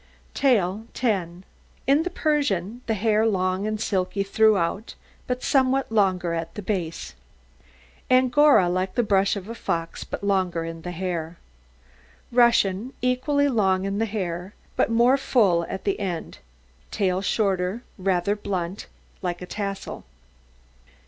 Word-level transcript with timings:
TAIL 0.33 0.87
10 0.95 1.43
In 1.85 2.01
the 2.01 2.09
Persian 2.09 2.81
the 2.87 2.95
hair 2.95 3.23
long 3.23 3.67
and 3.67 3.79
silky 3.79 4.23
throughout, 4.23 4.95
but 5.27 5.43
somewhat 5.43 5.91
longer 5.91 6.33
at 6.33 6.55
the 6.55 6.63
base; 6.63 7.13
Angora 8.09 8.67
like 8.67 8.95
the 8.95 9.03
brush 9.03 9.35
of 9.35 9.47
a 9.47 9.53
fox, 9.53 10.03
but 10.03 10.23
longer 10.23 10.65
in 10.65 10.81
the 10.81 10.89
hair; 10.89 11.37
Russian 12.31 12.93
equally 13.03 13.47
long 13.47 13.85
in 13.85 13.99
the 13.99 14.07
hair, 14.07 14.55
but 14.75 14.89
more 14.89 15.17
full 15.17 15.65
at 15.65 15.83
the 15.83 15.99
end; 15.99 16.39
tail 16.89 17.21
shorter, 17.21 17.83
rather 17.99 18.35
blunt, 18.35 18.87
like 19.21 19.39
a 19.39 19.45
tassel. 19.45 20.03